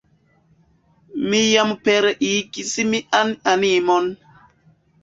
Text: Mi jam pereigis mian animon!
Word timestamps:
Mi 1.27 1.41
jam 1.49 1.75
pereigis 1.89 2.75
mian 2.95 3.39
animon! 3.55 4.15